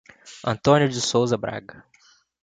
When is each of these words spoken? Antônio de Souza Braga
Antônio 0.43 0.89
de 0.89 0.99
Souza 0.99 1.37
Braga 1.37 1.85